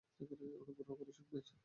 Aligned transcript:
অনুগ্রহ 0.61 0.95
করে 0.95 1.11
শুনবেন। 1.11 1.43